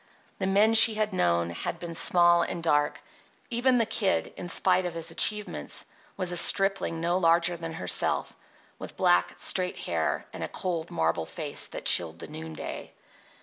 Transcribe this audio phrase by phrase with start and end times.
[0.39, 3.03] The men she had known had been small and dark.
[3.51, 5.85] Even the Kid, in spite of his achievements,
[6.17, 8.35] was a stripling no larger than herself,
[8.79, 12.91] with black, straight hair and a cold, marble face that chilled the noonday.